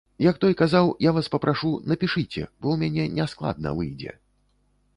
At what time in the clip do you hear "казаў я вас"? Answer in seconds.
0.61-1.29